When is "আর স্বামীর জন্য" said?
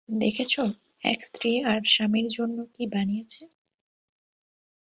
1.63-2.57